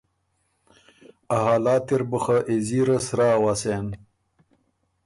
[1.35, 3.87] ا حالات اِر بُو خه ایزیره سرۀ اؤسېن